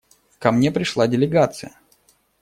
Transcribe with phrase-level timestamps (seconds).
[0.39, 1.73] Ко мне пришла делегация.